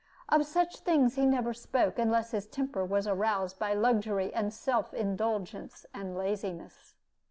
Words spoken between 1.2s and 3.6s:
never spoke, unless his temper was aroused